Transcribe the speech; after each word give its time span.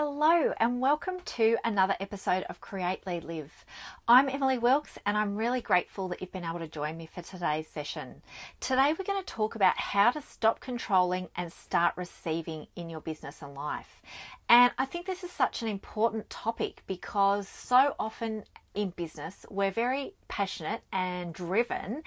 Hello, 0.00 0.52
and 0.60 0.80
welcome 0.80 1.16
to 1.24 1.56
another 1.64 1.96
episode 1.98 2.44
of 2.44 2.60
Create, 2.60 3.04
Lead, 3.04 3.24
Live. 3.24 3.64
I'm 4.06 4.28
Emily 4.28 4.56
Wilkes, 4.56 4.96
and 5.04 5.16
I'm 5.16 5.34
really 5.34 5.60
grateful 5.60 6.06
that 6.06 6.20
you've 6.20 6.30
been 6.30 6.44
able 6.44 6.60
to 6.60 6.68
join 6.68 6.96
me 6.96 7.06
for 7.12 7.20
today's 7.20 7.66
session. 7.66 8.22
Today, 8.60 8.94
we're 8.96 9.04
going 9.04 9.20
to 9.20 9.26
talk 9.26 9.56
about 9.56 9.76
how 9.76 10.12
to 10.12 10.22
stop 10.22 10.60
controlling 10.60 11.26
and 11.34 11.52
start 11.52 11.94
receiving 11.96 12.68
in 12.76 12.88
your 12.88 13.00
business 13.00 13.42
and 13.42 13.56
life. 13.56 14.00
And 14.48 14.70
I 14.78 14.84
think 14.84 15.04
this 15.04 15.24
is 15.24 15.32
such 15.32 15.62
an 15.62 15.68
important 15.68 16.30
topic 16.30 16.84
because 16.86 17.48
so 17.48 17.96
often 17.98 18.44
in 18.76 18.90
business, 18.90 19.46
we're 19.50 19.72
very 19.72 20.14
passionate 20.28 20.82
and 20.92 21.34
driven, 21.34 22.04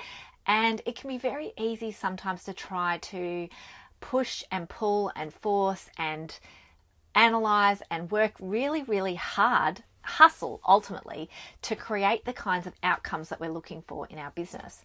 and 0.47 0.81
it 0.85 0.95
can 0.95 1.09
be 1.09 1.17
very 1.17 1.51
easy 1.59 1.91
sometimes 1.91 2.45
to 2.45 2.53
try 2.53 2.99
to 2.99 3.49
push 3.99 4.45
and 4.49 4.69
pull 4.69 5.11
and 5.13 5.33
force 5.33 5.89
and 5.97 6.39
analyze, 7.15 7.81
and 7.89 8.11
work 8.11 8.33
really, 8.39 8.83
really 8.83 9.15
hard, 9.15 9.83
hustle 10.01 10.61
ultimately, 10.67 11.29
to 11.63 11.75
create 11.75 12.25
the 12.25 12.33
kinds 12.33 12.67
of 12.67 12.73
outcomes 12.83 13.29
that 13.29 13.39
we're 13.39 13.51
looking 13.51 13.81
for 13.81 14.07
in 14.07 14.17
our 14.17 14.31
business. 14.31 14.83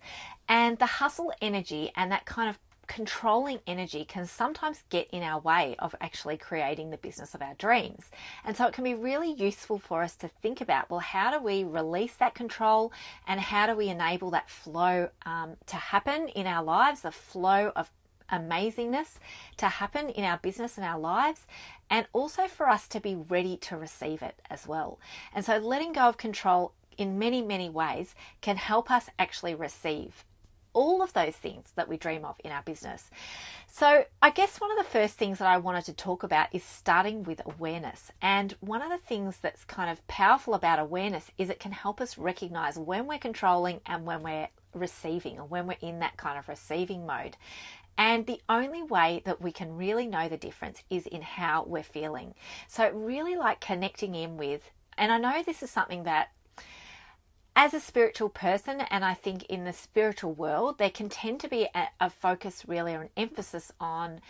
And 0.48 0.78
the 0.78 0.86
hustle 0.86 1.32
energy 1.40 1.92
and 1.96 2.12
that 2.12 2.26
kind 2.26 2.48
of 2.48 2.58
controlling 2.86 3.58
energy 3.66 4.04
can 4.04 4.26
sometimes 4.26 4.84
get 4.90 5.08
in 5.10 5.22
our 5.22 5.40
way 5.40 5.76
of 5.78 5.94
actually 6.00 6.36
creating 6.36 6.90
the 6.90 6.96
business 6.96 7.34
of 7.34 7.42
our 7.42 7.54
dreams. 7.54 8.10
And 8.44 8.56
so 8.56 8.66
it 8.66 8.72
can 8.72 8.84
be 8.84 8.94
really 8.94 9.32
useful 9.32 9.78
for 9.78 10.02
us 10.02 10.16
to 10.16 10.28
think 10.28 10.60
about 10.60 10.90
well, 10.90 11.00
how 11.00 11.36
do 11.36 11.44
we 11.44 11.64
release 11.64 12.14
that 12.16 12.34
control 12.34 12.92
and 13.26 13.40
how 13.40 13.66
do 13.66 13.74
we 13.74 13.88
enable 13.88 14.30
that 14.30 14.48
flow 14.48 15.10
um, 15.24 15.56
to 15.66 15.76
happen 15.76 16.28
in 16.28 16.46
our 16.46 16.62
lives, 16.62 17.00
the 17.00 17.10
flow 17.10 17.72
of 17.74 17.90
amazingness 18.30 19.18
to 19.56 19.66
happen 19.66 20.08
in 20.10 20.24
our 20.24 20.38
business 20.38 20.76
and 20.76 20.86
our 20.86 20.98
lives, 20.98 21.46
and 21.90 22.06
also 22.12 22.46
for 22.46 22.68
us 22.68 22.88
to 22.88 23.00
be 23.00 23.14
ready 23.14 23.56
to 23.58 23.76
receive 23.76 24.22
it 24.22 24.40
as 24.50 24.66
well. 24.66 24.98
And 25.34 25.44
so, 25.44 25.58
letting 25.58 25.92
go 25.92 26.02
of 26.02 26.16
control 26.16 26.72
in 26.96 27.18
many, 27.18 27.42
many 27.42 27.68
ways 27.68 28.14
can 28.40 28.56
help 28.56 28.90
us 28.90 29.08
actually 29.18 29.54
receive 29.54 30.24
all 30.76 31.02
of 31.02 31.14
those 31.14 31.34
things 31.34 31.72
that 31.74 31.88
we 31.88 31.96
dream 31.96 32.24
of 32.24 32.36
in 32.44 32.52
our 32.52 32.62
business. 32.62 33.10
So, 33.66 34.04
I 34.20 34.30
guess 34.30 34.60
one 34.60 34.70
of 34.70 34.76
the 34.76 34.90
first 34.90 35.14
things 35.14 35.38
that 35.38 35.48
I 35.48 35.56
wanted 35.56 35.86
to 35.86 35.94
talk 35.94 36.22
about 36.22 36.48
is 36.52 36.62
starting 36.62 37.24
with 37.24 37.40
awareness. 37.46 38.12
And 38.20 38.54
one 38.60 38.82
of 38.82 38.90
the 38.90 39.06
things 39.06 39.38
that's 39.38 39.64
kind 39.64 39.90
of 39.90 40.06
powerful 40.06 40.52
about 40.52 40.78
awareness 40.78 41.30
is 41.38 41.48
it 41.48 41.60
can 41.60 41.72
help 41.72 42.00
us 42.00 42.18
recognize 42.18 42.78
when 42.78 43.06
we're 43.06 43.18
controlling 43.18 43.80
and 43.86 44.04
when 44.04 44.22
we're 44.22 44.48
receiving 44.74 45.38
or 45.38 45.46
when 45.46 45.66
we're 45.66 45.78
in 45.80 46.00
that 46.00 46.18
kind 46.18 46.38
of 46.38 46.46
receiving 46.46 47.06
mode. 47.06 47.38
And 47.98 48.26
the 48.26 48.40
only 48.48 48.82
way 48.82 49.22
that 49.24 49.40
we 49.40 49.52
can 49.52 49.76
really 49.76 50.06
know 50.06 50.28
the 50.28 50.36
difference 50.36 50.82
is 50.90 51.06
in 51.06 51.22
how 51.22 51.64
we're 51.66 51.82
feeling. 51.82 52.34
So, 52.68 52.90
really 52.90 53.36
like 53.36 53.60
connecting 53.60 54.14
in 54.14 54.36
with, 54.36 54.70
and 54.98 55.10
I 55.10 55.18
know 55.18 55.42
this 55.42 55.62
is 55.62 55.70
something 55.70 56.04
that 56.04 56.28
as 57.54 57.72
a 57.72 57.80
spiritual 57.80 58.28
person, 58.28 58.82
and 58.82 59.02
I 59.02 59.14
think 59.14 59.44
in 59.44 59.64
the 59.64 59.72
spiritual 59.72 60.34
world, 60.34 60.76
there 60.76 60.90
can 60.90 61.08
tend 61.08 61.40
to 61.40 61.48
be 61.48 61.66
a, 61.74 61.88
a 62.00 62.10
focus 62.10 62.64
really 62.68 62.94
or 62.94 63.02
an 63.02 63.10
emphasis 63.16 63.72
on 63.80 64.20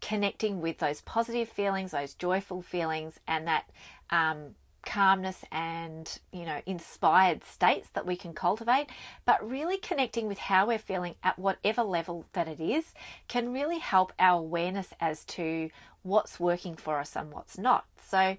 connecting 0.00 0.60
with 0.60 0.78
those 0.78 1.00
positive 1.00 1.48
feelings, 1.48 1.90
those 1.90 2.14
joyful 2.14 2.62
feelings, 2.62 3.18
and 3.26 3.48
that 3.48 3.64
um, 4.10 4.54
calmness 4.86 5.44
and 5.52 6.20
you 6.32 6.46
know 6.46 6.60
inspired 6.64 7.44
states 7.44 7.90
that 7.90 8.06
we 8.06 8.16
can 8.16 8.32
cultivate 8.32 8.86
but 9.26 9.46
really 9.46 9.76
connecting 9.76 10.28
with 10.28 10.38
how 10.38 10.66
we're 10.66 10.78
feeling 10.78 11.14
at 11.22 11.38
whatever 11.38 11.82
level 11.82 12.24
that 12.32 12.48
it 12.48 12.60
is 12.60 12.94
can 13.28 13.52
really 13.52 13.78
help 13.78 14.12
our 14.18 14.38
awareness 14.38 14.94
as 15.00 15.24
to 15.24 15.68
what's 16.02 16.38
working 16.38 16.76
for 16.76 17.00
us 17.00 17.16
and 17.16 17.32
what's 17.32 17.58
not. 17.58 17.84
So 18.08 18.36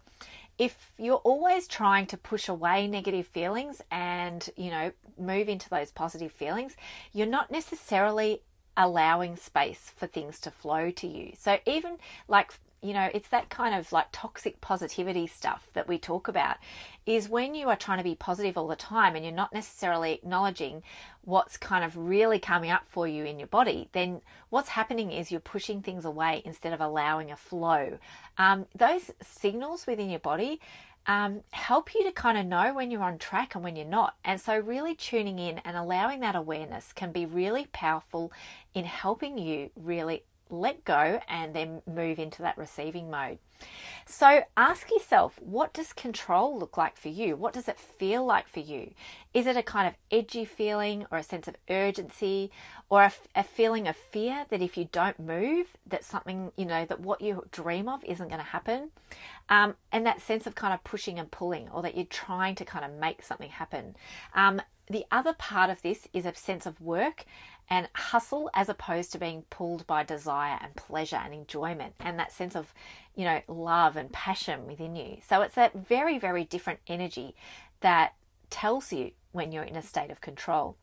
if 0.57 0.93
you're 0.97 1.17
always 1.17 1.67
trying 1.67 2.07
to 2.07 2.17
push 2.17 2.47
away 2.47 2.87
negative 2.87 3.27
feelings 3.27 3.81
and 3.91 4.49
you 4.55 4.71
know 4.71 4.91
move 5.19 5.49
into 5.49 5.69
those 5.69 5.91
positive 5.91 6.31
feelings 6.31 6.75
you're 7.13 7.27
not 7.27 7.51
necessarily 7.51 8.41
allowing 8.77 9.35
space 9.35 9.91
for 9.95 10.05
things 10.05 10.39
to 10.39 10.51
flow 10.51 10.91
to 10.91 11.07
you. 11.07 11.33
So 11.37 11.57
even 11.65 11.97
like 12.27 12.53
you 12.81 12.93
know, 12.93 13.09
it's 13.13 13.29
that 13.29 13.49
kind 13.49 13.73
of 13.73 13.91
like 13.91 14.07
toxic 14.11 14.61
positivity 14.61 15.25
stuff 15.27 15.67
that 15.73 15.87
we 15.87 15.97
talk 15.97 16.27
about 16.27 16.57
is 17.05 17.27
when 17.27 17.55
you 17.55 17.69
are 17.69 17.75
trying 17.75 17.97
to 17.97 18.03
be 18.03 18.15
positive 18.15 18.57
all 18.57 18.67
the 18.67 18.75
time 18.75 19.15
and 19.15 19.25
you're 19.25 19.33
not 19.33 19.53
necessarily 19.53 20.13
acknowledging 20.13 20.83
what's 21.23 21.57
kind 21.57 21.83
of 21.83 21.97
really 21.97 22.39
coming 22.39 22.69
up 22.69 22.83
for 22.87 23.07
you 23.07 23.25
in 23.25 23.39
your 23.39 23.47
body, 23.47 23.89
then 23.93 24.21
what's 24.49 24.69
happening 24.69 25.11
is 25.11 25.31
you're 25.31 25.39
pushing 25.39 25.81
things 25.81 26.05
away 26.05 26.41
instead 26.45 26.71
of 26.71 26.79
allowing 26.79 27.31
a 27.31 27.35
flow. 27.35 27.97
Um, 28.37 28.67
those 28.75 29.11
signals 29.21 29.87
within 29.87 30.09
your 30.09 30.19
body 30.19 30.59
um, 31.07 31.41
help 31.51 31.95
you 31.95 32.03
to 32.03 32.11
kind 32.11 32.37
of 32.37 32.45
know 32.45 32.73
when 32.73 32.91
you're 32.91 33.01
on 33.01 33.17
track 33.17 33.55
and 33.55 33.63
when 33.63 33.75
you're 33.75 33.85
not. 33.85 34.15
And 34.25 34.39
so, 34.39 34.57
really 34.57 34.93
tuning 34.93 35.39
in 35.39 35.59
and 35.59 35.77
allowing 35.77 36.19
that 36.19 36.35
awareness 36.35 36.91
can 36.91 37.11
be 37.13 37.25
really 37.25 37.67
powerful 37.71 38.31
in 38.73 38.83
helping 38.83 39.37
you 39.37 39.71
really 39.75 40.23
let 40.49 40.83
go 40.83 41.19
and 41.27 41.53
then 41.53 41.81
move 41.87 42.19
into 42.19 42.41
that 42.41 42.57
receiving 42.57 43.09
mode. 43.09 43.39
So 44.05 44.43
ask 44.55 44.89
yourself, 44.91 45.39
what 45.41 45.73
does 45.73 45.91
control 45.91 46.57
look 46.57 46.77
like 46.77 46.95
for 46.95 47.09
you? 47.09 47.35
What 47.35 47.53
does 47.53 47.67
it 47.67 47.79
feel 47.79 48.25
like 48.25 48.47
for 48.47 48.59
you? 48.59 48.91
Is 49.33 49.47
it 49.47 49.57
a 49.57 49.63
kind 49.63 49.87
of 49.87 49.95
edgy 50.11 50.45
feeling 50.45 51.05
or 51.11 51.17
a 51.17 51.23
sense 51.23 51.47
of 51.47 51.55
urgency 51.69 52.51
or 52.89 53.03
a, 53.03 53.11
a 53.35 53.43
feeling 53.43 53.87
of 53.87 53.95
fear 53.95 54.45
that 54.49 54.61
if 54.61 54.77
you 54.77 54.87
don't 54.91 55.19
move, 55.19 55.67
that 55.85 56.03
something, 56.03 56.51
you 56.55 56.65
know, 56.65 56.85
that 56.85 57.01
what 57.01 57.21
you 57.21 57.45
dream 57.51 57.89
of 57.89 58.03
isn't 58.05 58.29
going 58.29 58.39
to 58.39 58.47
happen? 58.47 58.91
Um, 59.49 59.75
and 59.91 60.05
that 60.05 60.21
sense 60.21 60.47
of 60.47 60.55
kind 60.55 60.73
of 60.73 60.83
pushing 60.83 61.19
and 61.19 61.29
pulling 61.29 61.67
or 61.69 61.81
that 61.81 61.95
you're 61.95 62.05
trying 62.05 62.55
to 62.55 62.65
kind 62.65 62.85
of 62.85 62.91
make 62.91 63.23
something 63.23 63.49
happen. 63.49 63.95
Um, 64.33 64.61
the 64.89 65.05
other 65.11 65.33
part 65.33 65.69
of 65.69 65.81
this 65.81 66.07
is 66.13 66.25
a 66.25 66.33
sense 66.33 66.65
of 66.65 66.79
work 66.79 67.25
and 67.69 67.89
hustle 67.93 68.49
as 68.53 68.69
opposed 68.69 69.11
to 69.11 69.17
being 69.17 69.43
pulled 69.49 69.85
by 69.87 70.03
desire 70.03 70.57
and 70.61 70.75
pleasure 70.75 71.17
and 71.17 71.33
enjoyment 71.33 71.93
and 71.99 72.17
that 72.17 72.31
sense 72.31 72.55
of, 72.55 72.73
you 73.15 73.25
know, 73.25 73.41
love 73.47 73.97
and 73.97 74.11
passion 74.11 74.65
within 74.65 74.95
you. 74.95 75.17
So 75.27 75.41
it's 75.41 75.55
that 75.55 75.73
very, 75.73 76.17
very 76.17 76.43
different 76.43 76.79
energy 76.87 77.35
that 77.81 78.13
tells 78.49 78.93
you 78.93 79.11
when 79.31 79.51
you're 79.51 79.63
in 79.63 79.75
a 79.75 79.81
state 79.81 80.11
of 80.11 80.21
control 80.21 80.77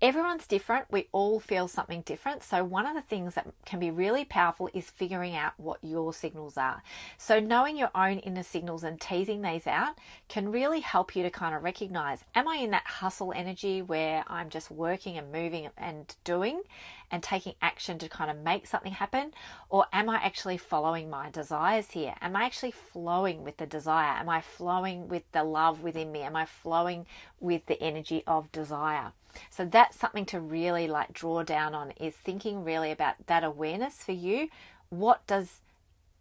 everyone's 0.00 0.46
different. 0.46 0.86
We 0.90 1.08
all 1.10 1.40
feel 1.40 1.66
something 1.66 2.02
different. 2.02 2.42
So, 2.42 2.62
one 2.62 2.86
of 2.86 2.94
the 2.94 3.02
things 3.02 3.34
that 3.34 3.46
can 3.64 3.80
be 3.80 3.90
really 3.90 4.24
powerful 4.24 4.70
is 4.72 4.90
figuring 4.90 5.34
out 5.34 5.54
what 5.56 5.78
your 5.82 6.12
signals 6.12 6.56
are. 6.56 6.82
So, 7.16 7.40
knowing 7.40 7.76
your 7.76 7.90
own 7.94 8.18
inner 8.18 8.42
signals 8.42 8.84
and 8.84 9.00
teasing 9.00 9.42
these 9.42 9.66
out 9.66 9.98
can 10.28 10.52
really 10.52 10.80
help 10.80 11.16
you 11.16 11.22
to 11.24 11.30
kind 11.30 11.54
of 11.54 11.62
recognize 11.62 12.24
am 12.34 12.46
I 12.46 12.56
in 12.56 12.70
that 12.70 12.86
hustle 12.86 13.32
energy 13.34 13.82
where 13.82 14.24
I'm 14.28 14.50
just 14.50 14.70
working 14.70 15.18
and 15.18 15.32
moving 15.32 15.68
and 15.76 16.14
doing 16.24 16.62
and 17.10 17.22
taking 17.22 17.54
action 17.62 17.98
to 17.98 18.08
kind 18.08 18.30
of 18.30 18.36
make 18.38 18.66
something 18.66 18.92
happen? 18.92 19.32
Or 19.68 19.86
am 19.92 20.08
I 20.08 20.16
actually 20.16 20.58
following 20.58 21.10
my 21.10 21.30
desires 21.30 21.90
here? 21.90 22.14
Am 22.20 22.36
I 22.36 22.44
actually 22.44 22.72
flowing 22.72 23.42
with 23.42 23.56
the 23.56 23.66
desire? 23.66 24.18
Am 24.18 24.28
I 24.28 24.42
flowing 24.42 25.08
with 25.08 25.24
the 25.32 25.42
love 25.42 25.82
within 25.82 26.12
me? 26.12 26.22
Am 26.22 26.36
I 26.36 26.44
flowing 26.44 27.06
with 27.40 27.66
the 27.66 27.80
energy 27.82 28.22
of 28.26 28.52
desire? 28.52 29.12
So 29.50 29.64
that's 29.64 29.98
something 29.98 30.26
to 30.26 30.40
really 30.40 30.88
like 30.88 31.12
draw 31.12 31.42
down 31.42 31.74
on 31.74 31.92
is 31.92 32.14
thinking 32.14 32.64
really 32.64 32.90
about 32.90 33.14
that 33.26 33.44
awareness 33.44 33.96
for 33.96 34.12
you. 34.12 34.48
What 34.90 35.26
does 35.26 35.60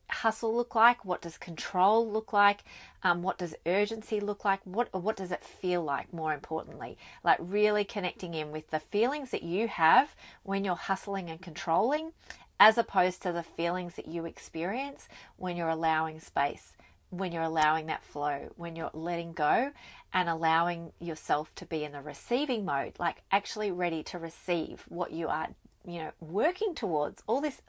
hustle 0.09 0.55
look 0.55 0.75
like? 0.75 1.03
What 1.03 1.21
does 1.21 1.37
control 1.37 2.09
look 2.09 2.31
like? 2.33 2.63
Um, 3.03 3.23
what 3.23 3.37
does 3.37 3.55
urgency 3.65 4.19
look 4.19 4.45
like? 4.45 4.59
What 4.63 4.93
what 4.93 5.15
does 5.17 5.31
it 5.31 5.43
feel 5.43 5.83
like? 5.83 6.13
More 6.13 6.33
importantly, 6.33 6.97
like 7.23 7.37
really 7.39 7.83
connecting 7.83 8.33
in 8.33 8.51
with 8.51 8.69
the 8.69 8.79
feelings 8.79 9.31
that 9.31 9.43
you 9.43 9.67
have 9.67 10.15
when 10.43 10.63
you're 10.63 10.75
hustling 10.75 11.29
and 11.29 11.41
controlling, 11.41 12.11
as 12.59 12.77
opposed 12.77 13.21
to 13.23 13.31
the 13.31 13.43
feelings 13.43 13.95
that 13.95 14.07
you 14.07 14.25
experience 14.25 15.07
when 15.37 15.57
you're 15.57 15.69
allowing 15.69 16.19
space, 16.19 16.73
when 17.09 17.31
you're 17.31 17.43
allowing 17.43 17.87
that 17.87 18.03
flow, 18.03 18.49
when 18.55 18.75
you're 18.75 18.91
letting 18.93 19.33
go 19.33 19.71
and 20.13 20.29
allowing 20.29 20.91
yourself 20.99 21.53
to 21.55 21.65
be 21.65 21.83
in 21.83 21.91
the 21.91 22.01
receiving 22.01 22.65
mode, 22.65 22.93
like 22.99 23.23
actually 23.31 23.71
ready 23.71 24.03
to 24.03 24.19
receive 24.19 24.83
what 24.89 25.11
you 25.11 25.27
are, 25.27 25.47
you 25.85 25.99
know, 25.99 26.11
working 26.19 26.75
towards. 26.75 27.23
All 27.27 27.41
this 27.41 27.61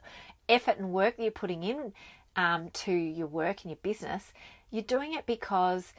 effort 0.47 0.77
and 0.77 0.91
work 0.91 1.17
that 1.17 1.23
you're 1.23 1.31
putting 1.31 1.63
in 1.63 1.93
um, 2.35 2.69
to 2.71 2.91
your 2.91 3.27
work 3.27 3.61
and 3.63 3.71
your 3.71 3.79
business, 3.81 4.33
you're 4.71 4.83
doing 4.83 5.13
it 5.13 5.25
because 5.25 5.93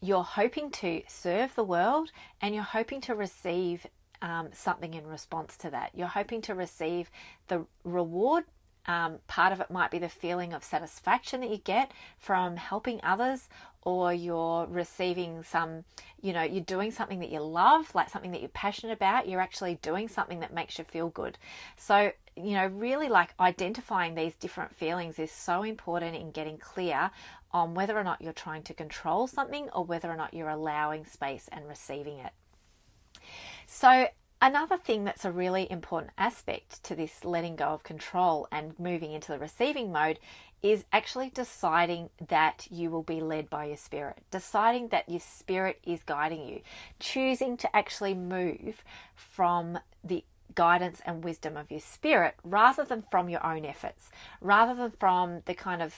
you're 0.00 0.24
hoping 0.24 0.70
to 0.70 1.02
serve 1.06 1.54
the 1.54 1.64
world 1.64 2.10
and 2.40 2.54
you're 2.54 2.64
hoping 2.64 3.00
to 3.02 3.14
receive 3.14 3.86
um, 4.22 4.48
something 4.52 4.94
in 4.94 5.06
response 5.06 5.56
to 5.58 5.70
that. 5.70 5.90
You're 5.94 6.06
hoping 6.06 6.42
to 6.42 6.54
receive 6.54 7.10
the 7.48 7.64
reward. 7.84 8.44
Um, 8.86 9.18
part 9.26 9.52
of 9.52 9.60
it 9.60 9.70
might 9.70 9.90
be 9.90 9.98
the 9.98 10.08
feeling 10.08 10.52
of 10.52 10.64
satisfaction 10.64 11.40
that 11.42 11.50
you 11.50 11.58
get 11.58 11.92
from 12.18 12.56
helping 12.56 13.00
others, 13.02 13.48
or 13.82 14.12
you're 14.12 14.66
receiving 14.66 15.42
some, 15.42 15.84
you 16.20 16.32
know, 16.32 16.42
you're 16.42 16.64
doing 16.64 16.90
something 16.90 17.20
that 17.20 17.30
you 17.30 17.40
love, 17.40 17.94
like 17.94 18.10
something 18.10 18.30
that 18.32 18.40
you're 18.40 18.48
passionate 18.50 18.92
about. 18.92 19.28
You're 19.28 19.40
actually 19.40 19.78
doing 19.82 20.08
something 20.08 20.40
that 20.40 20.52
makes 20.52 20.78
you 20.78 20.84
feel 20.84 21.08
good. 21.08 21.38
So, 21.76 22.12
you 22.36 22.52
know, 22.52 22.66
really 22.66 23.08
like 23.08 23.34
identifying 23.40 24.14
these 24.14 24.34
different 24.34 24.74
feelings 24.74 25.18
is 25.18 25.32
so 25.32 25.62
important 25.62 26.16
in 26.16 26.30
getting 26.30 26.58
clear 26.58 27.10
on 27.52 27.74
whether 27.74 27.98
or 27.98 28.04
not 28.04 28.20
you're 28.20 28.32
trying 28.32 28.62
to 28.64 28.74
control 28.74 29.26
something 29.26 29.68
or 29.70 29.84
whether 29.84 30.10
or 30.10 30.16
not 30.16 30.34
you're 30.34 30.48
allowing 30.48 31.04
space 31.04 31.48
and 31.50 31.68
receiving 31.68 32.18
it. 32.18 32.32
So, 33.66 34.08
another 34.40 34.76
thing 34.76 35.04
that's 35.04 35.24
a 35.24 35.32
really 35.32 35.70
important 35.70 36.12
aspect 36.16 36.82
to 36.84 36.94
this 36.94 37.24
letting 37.24 37.56
go 37.56 37.66
of 37.66 37.82
control 37.82 38.48
and 38.50 38.78
moving 38.78 39.12
into 39.12 39.32
the 39.32 39.38
receiving 39.38 39.92
mode 39.92 40.18
is 40.62 40.84
actually 40.92 41.30
deciding 41.30 42.10
that 42.28 42.66
you 42.70 42.90
will 42.90 43.02
be 43.02 43.20
led 43.20 43.48
by 43.48 43.64
your 43.64 43.76
spirit, 43.76 44.18
deciding 44.30 44.88
that 44.88 45.08
your 45.08 45.20
spirit 45.20 45.78
is 45.84 46.02
guiding 46.02 46.46
you, 46.46 46.60
choosing 46.98 47.56
to 47.56 47.76
actually 47.76 48.14
move 48.14 48.84
from 49.14 49.78
the 50.04 50.22
guidance 50.54 51.00
and 51.06 51.24
wisdom 51.24 51.56
of 51.56 51.70
your 51.70 51.80
spirit 51.80 52.34
rather 52.42 52.84
than 52.84 53.04
from 53.10 53.28
your 53.28 53.44
own 53.44 53.64
efforts, 53.64 54.10
rather 54.40 54.74
than 54.74 54.90
from 54.90 55.40
the 55.46 55.54
kind 55.54 55.80
of 55.80 55.94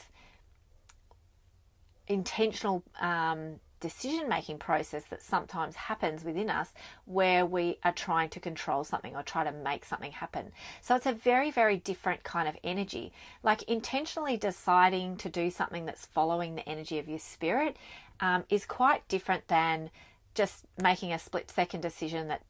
intentional 2.06 2.82
um, 3.00 3.58
decision 3.82 4.28
making 4.28 4.58
process 4.58 5.04
that 5.10 5.22
sometimes 5.22 5.74
happens 5.74 6.24
within 6.24 6.48
us 6.48 6.72
where 7.04 7.44
we 7.44 7.78
are 7.84 7.92
trying 7.92 8.30
to 8.30 8.40
control 8.40 8.84
something 8.84 9.14
or 9.14 9.22
try 9.22 9.44
to 9.44 9.52
make 9.52 9.84
something 9.84 10.12
happen. 10.12 10.52
So 10.80 10.94
it's 10.96 11.06
a 11.06 11.12
very, 11.12 11.50
very 11.50 11.76
different 11.76 12.22
kind 12.22 12.48
of 12.48 12.56
energy. 12.64 13.12
Like 13.42 13.64
intentionally 13.64 14.38
deciding 14.38 15.16
to 15.18 15.28
do 15.28 15.50
something 15.50 15.84
that's 15.84 16.06
following 16.06 16.54
the 16.54 16.66
energy 16.66 16.98
of 16.98 17.08
your 17.08 17.18
spirit 17.18 17.76
um, 18.20 18.44
is 18.48 18.64
quite 18.64 19.06
different 19.08 19.48
than 19.48 19.90
just 20.34 20.64
making 20.80 21.12
a 21.12 21.18
split 21.18 21.50
second 21.50 21.82
decision 21.82 22.28
that 22.28 22.42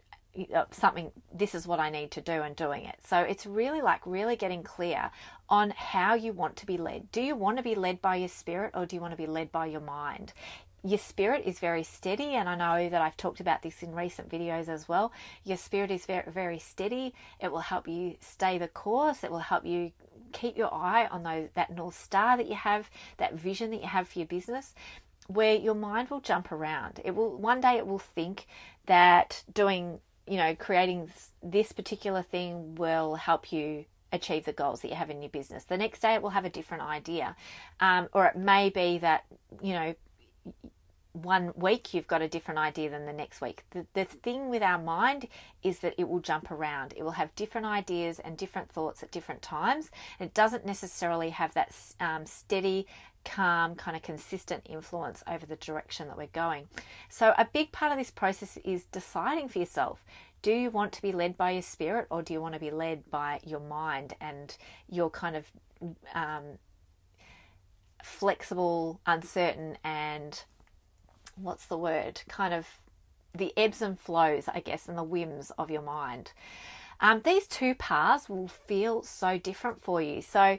something 0.71 1.13
this 1.35 1.55
is 1.55 1.67
what 1.67 1.79
I 1.79 1.91
need 1.91 2.11
to 2.13 2.21
do 2.21 2.43
and 2.43 2.57
doing 2.57 2.85
it. 2.85 2.97
So 3.07 3.19
it's 3.19 3.45
really 3.45 3.83
like 3.83 4.01
really 4.07 4.37
getting 4.37 4.63
clear 4.63 5.11
on 5.49 5.71
how 5.77 6.15
you 6.15 6.33
want 6.33 6.57
to 6.57 6.67
be 6.67 6.79
led. 6.79 7.13
Do 7.13 7.21
you 7.21 7.35
want 7.35 7.59
to 7.59 7.63
be 7.63 7.75
led 7.75 8.01
by 8.01 8.17
your 8.17 8.29
spirit 8.29 8.73
or 8.75 8.87
do 8.87 8.97
you 8.97 9.03
want 9.03 9.13
to 9.13 9.17
be 9.17 9.27
led 9.27 9.53
by 9.53 9.67
your 9.67 9.83
mind? 9.83 10.33
Your 10.85 10.99
spirit 10.99 11.45
is 11.47 11.61
very 11.61 11.85
steady, 11.85 12.35
and 12.35 12.49
I 12.49 12.57
know 12.57 12.89
that 12.89 13.01
I've 13.01 13.17
talked 13.17 13.41
about 13.41 13.63
this 13.63 13.83
in 13.83 13.95
recent 13.95 14.29
videos 14.29 14.69
as 14.69 14.89
well. 14.89 15.13
Your 15.45 15.57
spirit 15.57 15.91
is 15.91 16.07
very, 16.07 16.31
very 16.31 16.59
steady. 16.59 17.15
It 17.41 17.53
will 17.53 17.61
help 17.61 17.87
you 17.87 18.17
stay 18.21 18.59
the 18.59 18.69
course. 18.69 19.23
It 19.23 19.31
will 19.31 19.39
help 19.39 19.65
you 19.65 19.93
keep 20.33 20.57
your 20.57 20.73
eye 20.75 21.07
on 21.07 21.23
those, 21.23 21.49
that 21.55 21.71
north 21.71 21.97
star 21.97 22.37
that 22.37 22.49
you 22.49 22.57
have, 22.57 22.91
that 23.19 23.35
vision 23.35 23.71
that 23.71 23.83
you 23.83 23.89
have 23.89 24.09
for 24.09 24.19
your 24.19 24.27
business. 24.27 24.75
Where 25.29 25.55
your 25.55 25.75
mind 25.75 26.11
will 26.11 26.21
jump 26.21 26.51
around. 26.51 27.01
It 27.05 27.15
will 27.15 27.37
one 27.37 27.61
day 27.61 27.79
it 27.79 27.87
will 27.87 28.01
think 28.01 28.47
that 28.87 29.45
doing, 29.55 30.01
you 30.27 30.37
know, 30.37 30.57
creating 30.57 31.11
this 31.43 31.71
particular 31.71 32.23
thing 32.23 32.75
will 32.75 33.15
help 33.15 33.53
you 33.53 33.85
achieve 34.13 34.45
the 34.45 34.53
goals 34.53 34.81
that 34.81 34.89
you 34.89 34.97
have 34.97 35.11
in 35.11 35.23
your 35.23 35.31
business. 35.31 35.65
The 35.65 35.79
next 35.79 36.03
day 36.03 36.15
it 36.15 36.23
will 36.23 36.31
have 36.31 36.45
a 36.45 36.51
different 36.51 36.83
idea, 36.83 37.37
um, 37.81 38.09
or 38.13 38.27
it 38.27 38.37
may 38.37 38.69
be 38.69 38.99
that 38.99 39.25
you 39.63 39.75
know 39.75 39.95
one 41.13 41.53
week 41.57 41.93
you've 41.93 42.07
got 42.07 42.23
a 42.23 42.29
different 42.29 42.59
idea 42.59 42.91
than 42.91 43.07
the 43.07 43.13
next 43.13 43.41
week. 43.41 43.65
The, 43.71 43.87
the 43.95 44.05
thing 44.05 44.49
with 44.49 44.63
our 44.63 44.79
mind 44.79 45.29
is 45.63 45.81
that 45.81 45.95
it 45.99 46.09
will 46.09 46.21
jump 46.21 46.51
around. 46.51 46.95
It 46.97 47.03
will 47.03 47.13
have 47.13 47.35
different 47.35 47.67
ideas 47.67 48.19
and 48.19 48.37
different 48.37 48.71
thoughts 48.71 49.03
at 49.03 49.11
different 49.11 49.43
times. 49.43 49.91
It 50.19 50.35
doesn't 50.35 50.65
necessarily 50.65 51.31
have 51.31 51.53
that 51.55 51.75
um, 52.01 52.25
steady, 52.25 52.87
calm, 53.25 53.75
kind 53.75 53.97
of 53.97 54.03
consistent 54.03 54.67
influence 54.69 55.23
over 55.29 55.45
the 55.45 55.57
direction 55.57 56.09
that 56.09 56.17
we're 56.17 56.27
going. 56.29 56.69
So, 57.09 57.35
a 57.37 57.47
big 57.53 57.73
part 57.73 57.93
of 57.93 57.99
this 57.99 58.11
process 58.11 58.59
is 58.65 58.85
deciding 58.85 59.49
for 59.49 59.59
yourself 59.59 60.05
do 60.43 60.53
you 60.53 60.71
want 60.71 60.93
to 60.93 61.03
be 61.03 61.13
led 61.13 61.37
by 61.37 61.53
your 61.53 61.63
spirit 61.63 62.09
or 62.11 62.21
do 62.21 62.33
you 62.33 62.41
want 62.41 62.55
to 62.55 62.61
be 62.61 62.73
led 62.73 63.09
by 63.13 63.39
your 63.47 63.61
mind 63.61 64.15
and 64.21 64.57
your 64.89 65.09
kind 65.09 65.37
of 65.37 65.47
um, 66.15 66.59
flexible, 68.03 69.01
uncertain, 69.07 69.79
and 69.85 70.45
what's 71.37 71.67
the 71.67 71.79
word? 71.79 72.23
Kind 72.29 72.55
of 72.55 72.67
the 73.35 73.53
ebbs 73.57 73.83
and 73.83 73.99
flows, 73.99 74.49
I 74.49 74.61
guess, 74.61 74.89
and 74.89 74.97
the 74.97 75.03
whims 75.03 75.51
of 75.59 75.71
your 75.71 75.83
mind. 75.83 76.33
Um, 77.01 77.23
these 77.25 77.47
two 77.47 77.75
paths 77.75 78.29
will 78.29 78.49
feel 78.49 79.03
so 79.03 79.39
different 79.39 79.83
for 79.83 80.01
you. 80.01 80.23
So, 80.23 80.59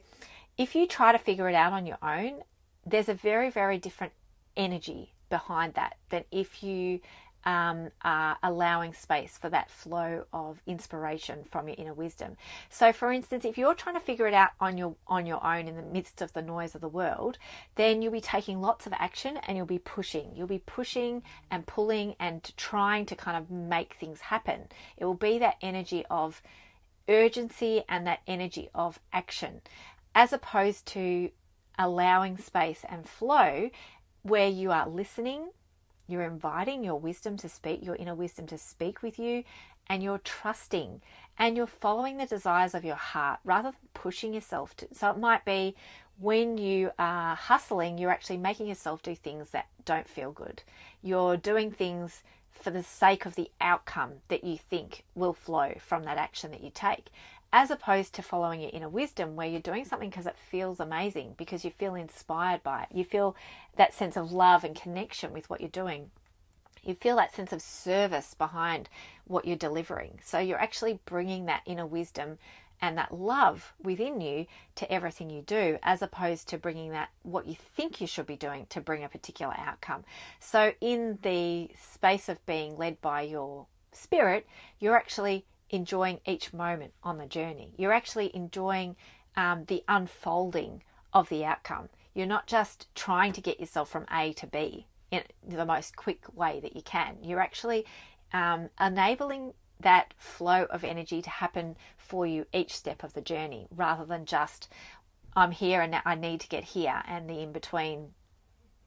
if 0.57 0.75
you 0.75 0.85
try 0.87 1.11
to 1.11 1.17
figure 1.17 1.49
it 1.49 1.55
out 1.55 1.73
on 1.73 1.85
your 1.85 1.97
own, 2.03 2.43
there's 2.85 3.09
a 3.09 3.13
very, 3.13 3.49
very 3.49 3.77
different 3.77 4.13
energy 4.55 5.13
behind 5.29 5.73
that 5.73 5.97
than 6.09 6.25
if 6.31 6.61
you 6.63 6.99
um, 7.45 7.89
are 8.01 8.37
allowing 8.41 8.93
space 8.93 9.37
for 9.37 9.49
that 9.49 9.69
flow 9.69 10.25
of 10.31 10.61
inspiration 10.65 11.43
from 11.43 11.67
your 11.67 11.75
inner 11.77 11.93
wisdom. 11.93 12.37
So, 12.69 12.93
for 12.93 13.11
instance, 13.11 13.45
if 13.45 13.57
you're 13.57 13.73
trying 13.73 13.95
to 13.95 14.01
figure 14.01 14.27
it 14.27 14.33
out 14.33 14.51
on 14.59 14.77
your 14.77 14.95
on 15.07 15.25
your 15.25 15.45
own 15.45 15.67
in 15.67 15.75
the 15.75 15.81
midst 15.81 16.21
of 16.21 16.33
the 16.33 16.41
noise 16.41 16.75
of 16.75 16.81
the 16.81 16.87
world, 16.87 17.37
then 17.75 18.01
you'll 18.01 18.11
be 18.11 18.21
taking 18.21 18.61
lots 18.61 18.87
of 18.87 18.93
action 18.93 19.37
and 19.47 19.57
you'll 19.57 19.65
be 19.65 19.79
pushing. 19.79 20.31
You'll 20.35 20.47
be 20.47 20.63
pushing 20.65 21.23
and 21.51 21.65
pulling 21.65 22.15
and 22.19 22.51
trying 22.57 23.05
to 23.07 23.15
kind 23.15 23.37
of 23.37 23.51
make 23.51 23.95
things 23.95 24.21
happen. 24.21 24.67
It 24.97 25.05
will 25.05 25.13
be 25.13 25.37
that 25.39 25.57
energy 25.61 26.05
of 26.09 26.41
urgency 27.09 27.83
and 27.89 28.07
that 28.07 28.21
energy 28.27 28.69
of 28.73 28.99
action, 29.11 29.61
as 30.15 30.31
opposed 30.31 30.85
to 30.87 31.29
allowing 31.77 32.37
space 32.37 32.85
and 32.87 33.07
flow 33.07 33.69
where 34.21 34.47
you 34.47 34.71
are 34.71 34.87
listening 34.87 35.49
you're 36.07 36.23
inviting 36.23 36.83
your 36.83 36.99
wisdom 36.99 37.37
to 37.37 37.49
speak, 37.49 37.83
your 37.83 37.95
inner 37.95 38.15
wisdom 38.15 38.47
to 38.47 38.57
speak 38.57 39.01
with 39.01 39.17
you, 39.17 39.43
and 39.87 40.03
you're 40.03 40.19
trusting 40.19 41.01
and 41.37 41.57
you're 41.57 41.67
following 41.67 42.17
the 42.17 42.25
desires 42.25 42.73
of 42.73 42.85
your 42.85 42.95
heart 42.95 43.39
rather 43.43 43.71
than 43.71 43.89
pushing 43.93 44.33
yourself 44.33 44.75
to. 44.77 44.87
So 44.93 45.09
it 45.09 45.17
might 45.17 45.45
be 45.45 45.75
when 46.19 46.57
you 46.57 46.91
are 46.99 47.35
hustling, 47.35 47.97
you're 47.97 48.11
actually 48.11 48.37
making 48.37 48.67
yourself 48.67 49.01
do 49.01 49.15
things 49.15 49.49
that 49.49 49.67
don't 49.83 50.07
feel 50.07 50.31
good. 50.31 50.61
You're 51.01 51.37
doing 51.37 51.71
things 51.71 52.21
for 52.51 52.69
the 52.69 52.83
sake 52.83 53.25
of 53.25 53.35
the 53.35 53.49
outcome 53.59 54.11
that 54.27 54.43
you 54.43 54.57
think 54.57 55.03
will 55.15 55.33
flow 55.33 55.73
from 55.79 56.03
that 56.03 56.17
action 56.17 56.51
that 56.51 56.63
you 56.63 56.71
take 56.73 57.09
as 57.53 57.69
opposed 57.69 58.15
to 58.15 58.23
following 58.23 58.59
your 58.59 58.71
inner 58.73 58.89
wisdom 58.89 59.35
where 59.35 59.47
you're 59.47 59.61
doing 59.61 59.85
something 59.85 60.09
because 60.09 60.25
it 60.25 60.35
feels 60.49 60.79
amazing, 60.79 61.35
because 61.37 61.63
you 61.63 61.69
feel 61.69 61.93
inspired 61.93 62.63
by 62.63 62.81
it. 62.81 62.87
You 62.91 63.03
feel 63.03 63.35
that 63.77 63.93
sense 63.93 64.17
of 64.17 64.31
love 64.31 64.63
and 64.63 64.75
connection 64.75 65.31
with 65.31 65.47
what 65.51 65.61
you're 65.61 65.69
doing. 65.69 66.09
You 66.81 66.95
feel 66.95 67.15
that 67.17 67.33
sense 67.33 67.53
of 67.53 67.61
service 67.61 68.33
behind 68.33 68.89
what 69.25 69.45
you're 69.45 69.55
delivering. 69.55 70.19
So 70.25 70.39
you're 70.39 70.59
actually 70.59 70.99
bringing 71.05 71.45
that 71.45 71.61
inner 71.67 71.85
wisdom 71.85 72.39
and 72.81 72.97
that 72.97 73.13
love 73.13 73.73
within 73.81 74.19
you 74.19 74.47
to 74.75 74.91
everything 74.91 75.29
you 75.29 75.43
do, 75.43 75.77
as 75.83 76.01
opposed 76.01 76.49
to 76.49 76.57
bringing 76.57 76.89
that 76.91 77.09
what 77.21 77.45
you 77.45 77.55
think 77.75 78.01
you 78.01 78.07
should 78.07 78.25
be 78.25 78.35
doing 78.35 78.65
to 78.71 78.81
bring 78.81 79.03
a 79.03 79.09
particular 79.09 79.53
outcome. 79.57 80.03
So, 80.39 80.73
in 80.81 81.19
the 81.21 81.69
space 81.79 82.27
of 82.27 82.43
being 82.47 82.75
led 82.77 82.99
by 82.99 83.21
your 83.21 83.67
spirit, 83.93 84.47
you're 84.79 84.97
actually 84.97 85.45
enjoying 85.69 86.19
each 86.25 86.53
moment 86.53 86.93
on 87.03 87.17
the 87.17 87.25
journey. 87.25 87.73
You're 87.77 87.93
actually 87.93 88.35
enjoying 88.35 88.95
um, 89.35 89.65
the 89.65 89.83
unfolding 89.87 90.83
of 91.13 91.29
the 91.29 91.45
outcome. 91.45 91.89
You're 92.13 92.27
not 92.27 92.47
just 92.47 92.93
trying 92.95 93.33
to 93.33 93.41
get 93.41 93.59
yourself 93.59 93.89
from 93.89 94.05
A 94.11 94.33
to 94.33 94.47
B 94.47 94.87
in 95.11 95.23
the 95.47 95.65
most 95.65 95.95
quick 95.95 96.25
way 96.35 96.59
that 96.59 96.75
you 96.75 96.81
can. 96.81 97.17
You're 97.23 97.39
actually 97.39 97.85
um, 98.31 98.69
enabling 98.79 99.53
that 99.79 100.13
flow 100.17 100.65
of 100.69 100.83
energy 100.83 101.21
to 101.21 101.29
happen 101.29 101.75
for 101.97 102.25
you 102.25 102.45
each 102.53 102.73
step 102.73 103.03
of 103.03 103.13
the 103.13 103.21
journey 103.21 103.67
rather 103.75 104.05
than 104.05 104.25
just 104.25 104.69
I'm 105.35 105.51
here 105.51 105.81
and 105.81 105.95
I 106.05 106.15
need 106.15 106.41
to 106.41 106.47
get 106.47 106.63
here, 106.63 107.01
and 107.07 107.29
the 107.29 107.39
in 107.39 107.51
between 107.51 108.13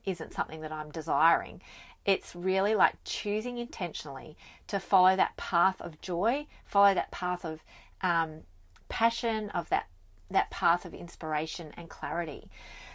isn't 0.05 0.33
something 0.33 0.61
that 0.61 0.73
I'm 0.73 0.93
desiring. 0.93 1.61
It's 2.07 2.35
really 2.37 2.75
like 2.75 2.95
choosing 3.05 3.59
intentionally 3.59 4.37
to 4.69 4.79
follow 4.79 5.17
that 5.17 5.37
path 5.37 5.81
of 5.81 6.01
joy, 6.01 6.47
follow 6.65 6.95
that 6.95 7.11
path 7.11 7.45
of 7.45 7.63
um, 8.01 8.43
passion, 8.89 9.51
of 9.51 9.69
that 9.69 9.89
that 10.31 10.51
path 10.51 10.85
of 10.85 10.95
inspiration 10.95 11.73
and 11.77 11.89
clarity. 11.89 12.51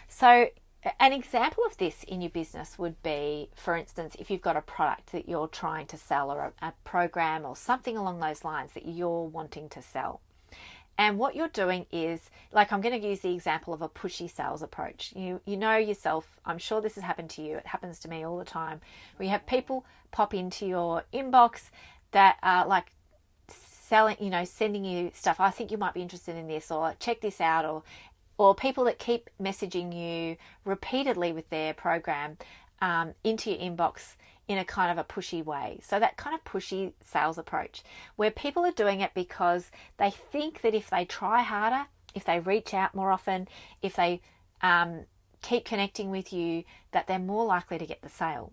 So, 0.08 0.48
an 0.98 1.12
example 1.12 1.64
of 1.64 1.76
this 1.76 2.02
in 2.04 2.20
your 2.20 2.30
business 2.30 2.78
would 2.78 3.00
be, 3.02 3.50
for 3.54 3.76
instance, 3.76 4.16
if 4.18 4.30
you've 4.30 4.42
got 4.42 4.56
a 4.56 4.62
product 4.62 5.12
that 5.12 5.28
you're 5.28 5.46
trying 5.46 5.86
to 5.86 5.96
sell 5.96 6.30
or 6.30 6.52
a, 6.60 6.66
a 6.66 6.72
program 6.84 7.46
or 7.46 7.54
something 7.54 7.96
along 7.96 8.20
those 8.20 8.44
lines 8.44 8.72
that 8.72 8.86
you're 8.86 9.24
wanting 9.24 9.68
to 9.70 9.80
sell. 9.80 10.20
And 11.02 11.18
what 11.18 11.34
you're 11.34 11.48
doing 11.48 11.86
is, 11.90 12.30
like, 12.52 12.72
I'm 12.72 12.80
going 12.80 12.98
to 12.98 13.08
use 13.08 13.18
the 13.18 13.34
example 13.34 13.74
of 13.74 13.82
a 13.82 13.88
pushy 13.88 14.30
sales 14.30 14.62
approach. 14.62 15.12
You 15.16 15.40
you 15.44 15.56
know 15.56 15.76
yourself. 15.76 16.38
I'm 16.46 16.58
sure 16.58 16.80
this 16.80 16.94
has 16.94 17.02
happened 17.02 17.28
to 17.30 17.42
you. 17.42 17.56
It 17.56 17.66
happens 17.66 17.98
to 18.00 18.08
me 18.08 18.22
all 18.24 18.38
the 18.38 18.44
time. 18.44 18.80
We 19.18 19.26
have 19.26 19.44
people 19.44 19.84
pop 20.12 20.32
into 20.32 20.64
your 20.64 21.02
inbox 21.12 21.70
that 22.12 22.36
are 22.44 22.68
like 22.68 22.92
selling, 23.48 24.16
you 24.20 24.30
know, 24.30 24.44
sending 24.44 24.84
you 24.84 25.10
stuff. 25.12 25.40
I 25.40 25.50
think 25.50 25.72
you 25.72 25.76
might 25.76 25.92
be 25.92 26.02
interested 26.02 26.36
in 26.36 26.46
this, 26.46 26.70
or 26.70 26.94
check 27.00 27.20
this 27.20 27.40
out, 27.40 27.64
or 27.64 27.82
or 28.38 28.54
people 28.54 28.84
that 28.84 29.00
keep 29.00 29.28
messaging 29.42 29.92
you 29.92 30.36
repeatedly 30.64 31.32
with 31.32 31.50
their 31.50 31.74
program 31.74 32.36
um, 32.80 33.14
into 33.24 33.50
your 33.50 33.58
inbox 33.58 34.14
in 34.48 34.58
a 34.58 34.64
kind 34.64 34.90
of 34.90 34.98
a 34.98 35.08
pushy 35.08 35.44
way. 35.44 35.80
So, 35.82 35.98
that 36.00 36.16
kind 36.16 36.34
of 36.34 36.44
pushy 36.44 36.92
sales 37.00 37.38
approach 37.38 37.82
where 38.16 38.30
people 38.30 38.64
are 38.64 38.72
doing 38.72 39.00
it 39.00 39.12
because 39.14 39.70
they 39.98 40.10
think 40.10 40.62
that 40.62 40.74
if 40.74 40.90
they 40.90 41.04
try 41.04 41.42
harder, 41.42 41.86
if 42.14 42.24
they 42.24 42.40
reach 42.40 42.74
out 42.74 42.94
more 42.94 43.12
often, 43.12 43.48
if 43.80 43.96
they 43.96 44.20
um, 44.60 45.04
keep 45.42 45.64
connecting 45.64 46.10
with 46.10 46.32
you, 46.32 46.64
that 46.92 47.06
they're 47.06 47.18
more 47.18 47.44
likely 47.44 47.78
to 47.78 47.86
get 47.86 48.02
the 48.02 48.08
sale. 48.08 48.52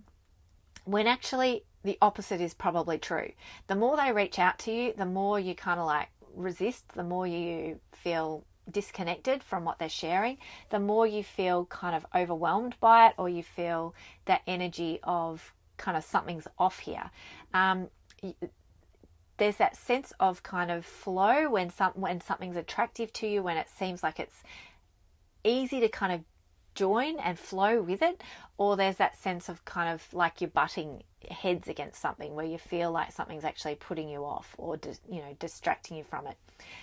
When 0.85 1.07
actually, 1.07 1.65
the 1.83 1.97
opposite 2.01 2.41
is 2.41 2.53
probably 2.53 2.97
true. 2.97 3.31
The 3.67 3.75
more 3.75 3.95
they 3.95 4.11
reach 4.11 4.39
out 4.39 4.59
to 4.59 4.71
you, 4.71 4.93
the 4.97 5.05
more 5.05 5.39
you 5.39 5.55
kind 5.55 5.79
of 5.79 5.85
like 5.85 6.09
resist, 6.35 6.89
the 6.93 7.03
more 7.03 7.25
you 7.25 7.79
feel 7.93 8.43
disconnected 8.69 9.43
from 9.43 9.65
what 9.65 9.79
they're 9.79 9.89
sharing, 9.89 10.37
the 10.69 10.79
more 10.79 11.07
you 11.07 11.23
feel 11.23 11.65
kind 11.65 11.95
of 11.95 12.05
overwhelmed 12.13 12.75
by 12.79 13.07
it, 13.07 13.13
or 13.17 13.29
you 13.29 13.43
feel 13.43 13.95
that 14.25 14.41
energy 14.45 14.99
of 15.03 15.53
kind 15.79 15.97
of 15.97 16.03
something's 16.03 16.47
off 16.59 16.79
here. 16.79 17.09
Um, 17.53 17.89
there's 19.37 19.55
that 19.55 19.75
sense 19.75 20.13
of 20.19 20.43
kind 20.43 20.69
of 20.69 20.85
flow 20.85 21.49
when 21.49 21.71
some 21.71 21.93
when 21.93 22.21
something's 22.21 22.57
attractive 22.57 23.11
to 23.13 23.27
you, 23.27 23.41
when 23.41 23.57
it 23.57 23.67
seems 23.69 24.03
like 24.03 24.19
it's 24.19 24.43
easy 25.43 25.79
to 25.79 25.87
kind 25.87 26.13
of 26.13 26.21
join 26.75 27.17
and 27.19 27.39
flow 27.39 27.81
with 27.81 28.01
it, 28.01 28.21
or 28.57 28.77
there's 28.77 28.97
that 28.97 29.17
sense 29.17 29.49
of 29.49 29.65
kind 29.65 29.93
of 29.93 30.13
like 30.13 30.41
you're 30.41 30.49
butting 30.49 31.03
heads 31.29 31.67
against 31.67 32.01
something 32.01 32.35
where 32.35 32.45
you 32.45 32.57
feel 32.57 32.91
like 32.91 33.11
something's 33.11 33.43
actually 33.43 33.75
putting 33.75 34.07
you 34.07 34.23
off 34.23 34.55
or 34.57 34.77
you 35.09 35.19
know 35.19 35.35
distracting 35.39 35.97
you 35.97 36.03
from 36.03 36.27
it. 36.27 36.37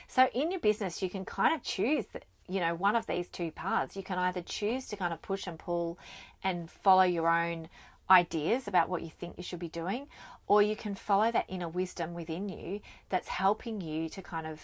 So 0.08 0.28
in 0.34 0.50
your 0.50 0.60
business, 0.60 1.02
you 1.02 1.10
can 1.10 1.24
kind 1.24 1.54
of 1.54 1.62
choose 1.62 2.06
that 2.12 2.24
you 2.48 2.60
know 2.60 2.74
one 2.74 2.96
of 2.96 3.06
these 3.06 3.28
two 3.28 3.50
paths. 3.50 3.96
You 3.96 4.02
can 4.02 4.18
either 4.18 4.40
choose 4.40 4.86
to 4.88 4.96
kind 4.96 5.12
of 5.12 5.20
push 5.20 5.46
and 5.46 5.58
pull 5.58 5.98
and 6.42 6.70
follow 6.70 7.04
your 7.04 7.28
own 7.28 7.68
ideas 8.10 8.68
about 8.68 8.88
what 8.88 9.02
you 9.02 9.10
think 9.10 9.36
you 9.36 9.42
should 9.42 9.58
be 9.58 9.68
doing, 9.68 10.06
or 10.46 10.62
you 10.62 10.76
can 10.76 10.94
follow 10.94 11.30
that 11.32 11.46
inner 11.48 11.68
wisdom 11.68 12.14
within 12.14 12.48
you 12.48 12.80
that's 13.08 13.28
helping 13.28 13.80
you 13.80 14.08
to 14.08 14.22
kind 14.22 14.46
of 14.46 14.60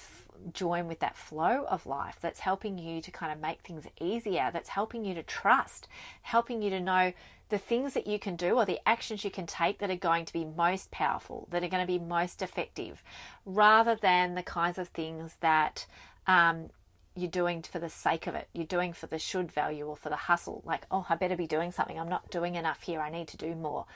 join 0.52 0.86
with 0.86 1.00
that 1.00 1.16
flow 1.16 1.64
of 1.68 1.86
life, 1.86 2.18
that's 2.20 2.40
helping 2.40 2.78
you 2.78 3.00
to 3.00 3.10
kind 3.10 3.32
of 3.32 3.40
make 3.40 3.60
things 3.60 3.86
easier, 4.00 4.50
that's 4.52 4.68
helping 4.68 5.04
you 5.04 5.14
to 5.14 5.22
trust, 5.22 5.88
helping 6.22 6.62
you 6.62 6.70
to 6.70 6.80
know 6.80 7.12
the 7.48 7.58
things 7.58 7.94
that 7.94 8.06
you 8.06 8.18
can 8.18 8.34
do 8.34 8.56
or 8.56 8.64
the 8.64 8.80
actions 8.88 9.24
you 9.24 9.30
can 9.30 9.46
take 9.46 9.78
that 9.78 9.90
are 9.90 9.96
going 9.96 10.24
to 10.24 10.32
be 10.32 10.44
most 10.44 10.90
powerful, 10.90 11.46
that 11.50 11.62
are 11.62 11.68
going 11.68 11.86
to 11.86 11.92
be 11.92 11.98
most 11.98 12.42
effective, 12.42 13.02
rather 13.44 13.94
than 13.94 14.34
the 14.34 14.42
kinds 14.42 14.78
of 14.78 14.88
things 14.88 15.36
that 15.40 15.84
um, 16.26 16.70
you're 17.14 17.30
doing 17.30 17.62
for 17.62 17.78
the 17.78 17.88
sake 17.88 18.26
of 18.26 18.34
it. 18.34 18.48
You're 18.52 18.66
doing 18.66 18.92
for 18.92 19.06
the 19.06 19.18
should 19.18 19.52
value 19.52 19.86
or 19.86 19.96
for 19.96 20.08
the 20.08 20.16
hustle. 20.16 20.62
Like, 20.64 20.86
oh, 20.90 21.06
I 21.08 21.16
better 21.16 21.36
be 21.36 21.46
doing 21.46 21.72
something. 21.72 21.98
I'm 21.98 22.08
not 22.08 22.30
doing 22.30 22.54
enough 22.54 22.82
here. 22.82 23.00
I 23.00 23.10
need 23.10 23.28
to 23.28 23.36
do 23.36 23.54
more. 23.54 23.86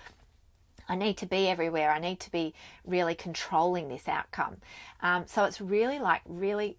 I 0.88 0.94
need 0.94 1.16
to 1.18 1.26
be 1.26 1.48
everywhere. 1.48 1.90
I 1.90 1.98
need 1.98 2.20
to 2.20 2.30
be 2.30 2.54
really 2.84 3.14
controlling 3.14 3.88
this 3.88 4.08
outcome. 4.08 4.58
Um, 5.00 5.24
so 5.26 5.44
it's 5.44 5.60
really 5.60 5.98
like 5.98 6.22
really 6.26 6.78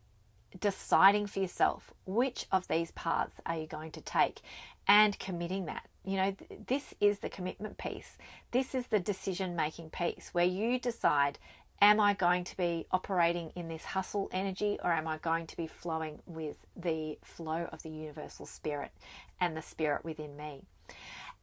deciding 0.59 1.27
for 1.27 1.39
yourself 1.39 1.93
which 2.05 2.45
of 2.51 2.67
these 2.67 2.91
paths 2.91 3.35
are 3.45 3.57
you 3.57 3.67
going 3.67 3.91
to 3.91 4.01
take 4.01 4.41
and 4.87 5.17
committing 5.19 5.65
that. 5.65 5.87
You 6.05 6.15
know, 6.15 6.31
th- 6.31 6.61
this 6.67 6.93
is 7.01 7.19
the 7.19 7.29
commitment 7.29 7.77
piece. 7.77 8.17
This 8.51 8.73
is 8.73 8.87
the 8.87 8.99
decision 8.99 9.55
making 9.55 9.89
piece 9.89 10.29
where 10.31 10.45
you 10.45 10.79
decide 10.79 11.37
am 11.81 11.99
I 11.99 12.13
going 12.13 12.43
to 12.45 12.57
be 12.57 12.85
operating 12.91 13.51
in 13.55 13.67
this 13.67 13.85
hustle 13.85 14.29
energy 14.31 14.79
or 14.83 14.91
am 14.91 15.07
I 15.07 15.17
going 15.17 15.47
to 15.47 15.57
be 15.57 15.67
flowing 15.67 16.19
with 16.25 16.57
the 16.75 17.17
flow 17.23 17.67
of 17.71 17.83
the 17.83 17.89
universal 17.89 18.45
spirit 18.45 18.91
and 19.39 19.55
the 19.55 19.61
spirit 19.61 20.03
within 20.03 20.35
me? 20.35 20.63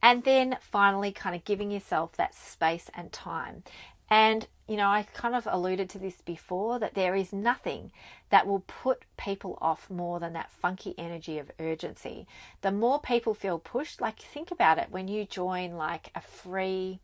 And 0.02 0.24
then 0.24 0.58
finally, 0.60 1.12
kind 1.12 1.34
of 1.34 1.44
giving 1.44 1.70
yourself 1.70 2.12
that 2.16 2.34
space 2.34 2.90
and 2.94 3.10
time. 3.10 3.62
And, 4.10 4.46
you 4.68 4.76
know, 4.76 4.88
I 4.88 5.06
kind 5.14 5.34
of 5.34 5.48
alluded 5.50 5.88
to 5.90 5.98
this 5.98 6.20
before 6.20 6.78
that 6.78 6.94
there 6.94 7.14
is 7.14 7.32
nothing 7.32 7.90
that 8.28 8.46
will 8.46 8.60
put 8.60 9.04
people 9.16 9.56
off 9.62 9.88
more 9.88 10.20
than 10.20 10.34
that 10.34 10.50
funky 10.50 10.94
energy 10.98 11.38
of 11.38 11.50
urgency. 11.58 12.26
The 12.60 12.70
more 12.70 13.00
people 13.00 13.32
feel 13.32 13.58
pushed, 13.58 14.00
like 14.00 14.20
think 14.20 14.50
about 14.50 14.78
it 14.78 14.90
when 14.90 15.08
you 15.08 15.24
join 15.24 15.72
like 15.72 16.10
a 16.14 16.20
free 16.20 17.00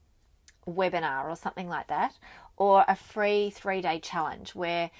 webinar 0.69 1.29
or 1.29 1.37
something 1.37 1.69
like 1.69 1.89
that, 1.89 2.17
or 2.57 2.85
a 2.89 2.97
free 2.97 3.51
three 3.51 3.81
day 3.81 3.99
challenge 3.99 4.55
where 4.55 4.91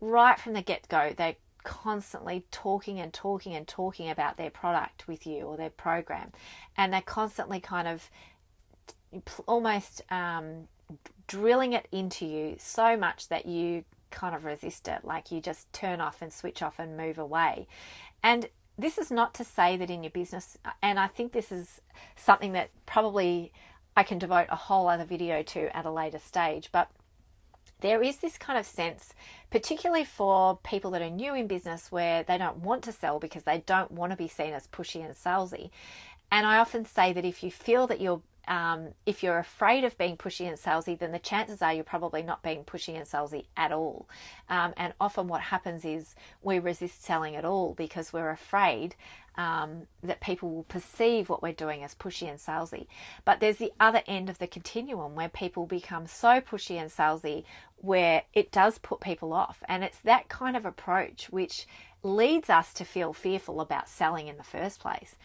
right 0.00 0.38
from 0.38 0.52
the 0.52 0.62
get 0.62 0.88
go 0.88 1.12
they're 1.16 1.36
constantly 1.62 2.44
talking 2.50 3.00
and 3.00 3.12
talking 3.12 3.54
and 3.54 3.66
talking 3.66 4.10
about 4.10 4.36
their 4.36 4.50
product 4.50 5.08
with 5.08 5.26
you 5.26 5.42
or 5.44 5.56
their 5.56 5.70
program, 5.70 6.32
and 6.76 6.92
they're 6.92 7.00
constantly 7.00 7.60
kind 7.60 7.88
of 7.88 8.10
almost 9.46 10.02
um, 10.10 10.68
drilling 11.26 11.72
it 11.72 11.88
into 11.92 12.26
you 12.26 12.56
so 12.58 12.96
much 12.96 13.28
that 13.28 13.46
you 13.46 13.84
kind 14.10 14.34
of 14.34 14.44
resist 14.44 14.88
it, 14.88 15.04
like 15.04 15.30
you 15.32 15.40
just 15.40 15.72
turn 15.72 16.00
off 16.00 16.22
and 16.22 16.32
switch 16.32 16.62
off 16.62 16.78
and 16.78 16.96
move 16.96 17.18
away. 17.18 17.66
And 18.22 18.48
this 18.78 18.98
is 18.98 19.10
not 19.10 19.34
to 19.34 19.44
say 19.44 19.76
that 19.76 19.90
in 19.90 20.02
your 20.02 20.10
business, 20.10 20.58
and 20.82 20.98
I 20.98 21.06
think 21.06 21.32
this 21.32 21.52
is 21.52 21.80
something 22.16 22.52
that 22.52 22.70
probably 22.86 23.52
I 23.96 24.02
can 24.02 24.18
devote 24.18 24.46
a 24.50 24.56
whole 24.56 24.88
other 24.88 25.04
video 25.04 25.42
to 25.42 25.76
at 25.76 25.86
a 25.86 25.90
later 25.90 26.18
stage. 26.18 26.70
But 26.72 26.90
there 27.80 28.02
is 28.02 28.18
this 28.18 28.38
kind 28.38 28.58
of 28.58 28.66
sense, 28.66 29.14
particularly 29.50 30.04
for 30.04 30.58
people 30.58 30.90
that 30.92 31.02
are 31.02 31.10
new 31.10 31.34
in 31.34 31.46
business, 31.46 31.92
where 31.92 32.22
they 32.22 32.38
don't 32.38 32.58
want 32.58 32.82
to 32.84 32.92
sell 32.92 33.18
because 33.18 33.44
they 33.44 33.62
don't 33.66 33.90
want 33.90 34.10
to 34.12 34.16
be 34.16 34.28
seen 34.28 34.52
as 34.52 34.66
pushy 34.68 35.04
and 35.04 35.14
salesy. 35.14 35.70
And 36.30 36.46
I 36.46 36.58
often 36.58 36.84
say 36.84 37.12
that 37.12 37.24
if 37.24 37.42
you 37.42 37.50
feel 37.50 37.86
that 37.86 38.00
you're 38.00 38.22
um, 38.48 38.88
if 39.06 39.22
you're 39.22 39.38
afraid 39.38 39.84
of 39.84 39.96
being 39.98 40.16
pushy 40.16 40.46
and 40.46 40.58
salesy, 40.58 40.98
then 40.98 41.12
the 41.12 41.18
chances 41.18 41.62
are 41.62 41.72
you're 41.72 41.84
probably 41.84 42.22
not 42.22 42.42
being 42.42 42.64
pushy 42.64 42.96
and 42.96 43.06
salesy 43.06 43.46
at 43.56 43.72
all. 43.72 44.08
Um, 44.48 44.74
and 44.76 44.92
often 45.00 45.28
what 45.28 45.40
happens 45.40 45.84
is 45.84 46.14
we 46.42 46.58
resist 46.58 47.04
selling 47.04 47.36
at 47.36 47.44
all 47.44 47.74
because 47.74 48.12
we're 48.12 48.30
afraid 48.30 48.94
um, 49.36 49.86
that 50.02 50.20
people 50.20 50.50
will 50.50 50.64
perceive 50.64 51.28
what 51.28 51.42
we're 51.42 51.52
doing 51.52 51.82
as 51.82 51.94
pushy 51.94 52.28
and 52.28 52.38
salesy. 52.38 52.86
But 53.24 53.40
there's 53.40 53.56
the 53.56 53.72
other 53.80 54.02
end 54.06 54.30
of 54.30 54.38
the 54.38 54.46
continuum 54.46 55.14
where 55.14 55.28
people 55.28 55.66
become 55.66 56.06
so 56.06 56.40
pushy 56.40 56.80
and 56.80 56.90
salesy 56.90 57.44
where 57.76 58.22
it 58.32 58.52
does 58.52 58.78
put 58.78 59.00
people 59.00 59.32
off. 59.32 59.62
And 59.68 59.82
it's 59.82 59.98
that 60.00 60.28
kind 60.28 60.56
of 60.56 60.64
approach 60.64 61.28
which 61.30 61.66
leads 62.02 62.50
us 62.50 62.72
to 62.74 62.84
feel 62.84 63.12
fearful 63.12 63.60
about 63.60 63.88
selling 63.88 64.28
in 64.28 64.36
the 64.36 64.44
first 64.44 64.80
place. 64.80 65.16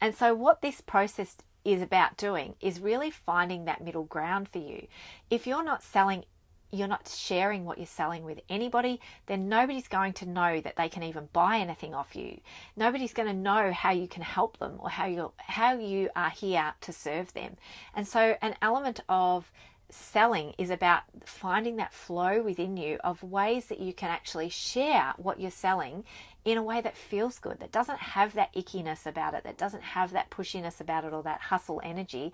And 0.00 0.14
so, 0.14 0.34
what 0.34 0.60
this 0.60 0.80
process 0.80 1.36
is 1.66 1.82
about 1.82 2.16
doing 2.16 2.54
is 2.60 2.80
really 2.80 3.10
finding 3.10 3.64
that 3.64 3.82
middle 3.82 4.04
ground 4.04 4.48
for 4.48 4.58
you. 4.58 4.86
If 5.30 5.46
you're 5.46 5.64
not 5.64 5.82
selling 5.82 6.24
you're 6.72 6.88
not 6.88 7.08
sharing 7.08 7.64
what 7.64 7.78
you're 7.78 7.86
selling 7.86 8.24
with 8.24 8.40
anybody, 8.48 9.00
then 9.26 9.48
nobody's 9.48 9.86
going 9.86 10.12
to 10.12 10.28
know 10.28 10.60
that 10.60 10.74
they 10.76 10.88
can 10.88 11.04
even 11.04 11.28
buy 11.32 11.58
anything 11.58 11.94
off 11.94 12.16
you. 12.16 12.40
Nobody's 12.76 13.12
going 13.12 13.28
to 13.28 13.34
know 13.34 13.70
how 13.70 13.92
you 13.92 14.08
can 14.08 14.22
help 14.22 14.58
them 14.58 14.76
or 14.80 14.90
how 14.90 15.06
you 15.06 15.32
how 15.38 15.78
you 15.78 16.10
are 16.16 16.30
here 16.30 16.74
to 16.80 16.92
serve 16.92 17.32
them. 17.34 17.56
And 17.94 18.06
so 18.06 18.36
an 18.42 18.56
element 18.60 19.00
of 19.08 19.50
selling 19.90 20.54
is 20.58 20.70
about 20.70 21.02
finding 21.24 21.76
that 21.76 21.92
flow 21.92 22.42
within 22.42 22.76
you 22.76 22.98
of 23.04 23.22
ways 23.22 23.66
that 23.66 23.80
you 23.80 23.92
can 23.92 24.10
actually 24.10 24.48
share 24.48 25.14
what 25.16 25.40
you're 25.40 25.50
selling 25.50 26.04
in 26.44 26.58
a 26.58 26.62
way 26.62 26.80
that 26.80 26.96
feels 26.96 27.38
good, 27.38 27.60
that 27.60 27.72
doesn't 27.72 27.98
have 27.98 28.34
that 28.34 28.54
ickiness 28.54 29.06
about 29.06 29.34
it, 29.34 29.44
that 29.44 29.58
doesn't 29.58 29.82
have 29.82 30.12
that 30.12 30.30
pushiness 30.30 30.80
about 30.80 31.04
it 31.04 31.12
or 31.12 31.22
that 31.22 31.40
hustle 31.40 31.80
energy. 31.84 32.32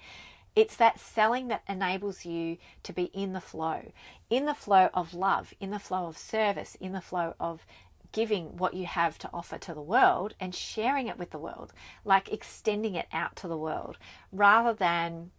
It's 0.55 0.77
that 0.77 1.01
selling 1.01 1.49
that 1.49 1.63
enables 1.69 2.27
you 2.27 2.59
to 2.83 2.93
be 2.93 3.05
in 3.05 3.33
the 3.33 3.41
flow, 3.41 3.93
in 4.29 4.45
the 4.45 4.55
flow 4.55 4.91
of 4.93 5.15
love, 5.15 5.55
in 5.61 5.71
the 5.71 5.79
flow 5.79 6.07
of 6.07 6.19
service, 6.19 6.77
in 6.81 6.93
the 6.93 7.01
flow 7.01 7.35
of 7.41 7.65
giving 8.13 8.59
what 8.59 8.75
you 8.75 8.85
have 8.85 9.19
to 9.19 9.31
offer 9.33 9.57
to 9.57 9.73
the 9.73 9.81
world 9.81 10.35
and 10.39 10.55
sharing 10.55 11.09
it 11.09 11.19
with 11.19 11.31
the 11.31 11.39
world, 11.39 11.73
like 12.05 12.31
extending 12.31 12.95
it 12.95 13.07
out 13.13 13.35
to 13.37 13.49
the 13.49 13.57
world, 13.57 13.97
rather 14.31 14.75
than 14.75 15.31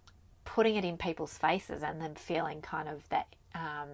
putting 0.46 0.76
it 0.76 0.86
in 0.86 0.98
people's 0.98 1.38
faces 1.38 1.84
and 1.84 2.02
then 2.02 2.16
feeling 2.16 2.62
kind 2.62 2.90
of 2.90 3.08
that 3.10 3.28
um, 3.56 3.90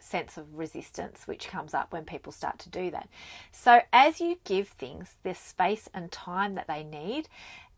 sense 0.00 0.36
of 0.36 0.54
resistance 0.56 1.26
which 1.26 1.48
comes 1.48 1.74
up 1.74 1.92
when 1.92 2.04
people 2.04 2.32
start 2.32 2.58
to 2.60 2.68
do 2.68 2.90
that. 2.90 3.08
So, 3.52 3.80
as 3.92 4.20
you 4.20 4.38
give 4.44 4.68
things 4.68 5.14
the 5.22 5.34
space 5.34 5.88
and 5.92 6.10
time 6.10 6.54
that 6.54 6.68
they 6.68 6.84
need, 6.84 7.28